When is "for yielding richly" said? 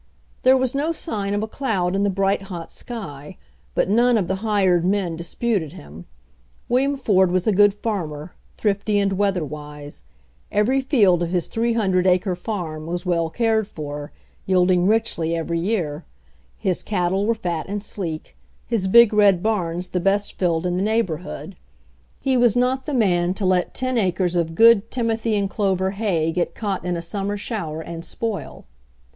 13.67-15.35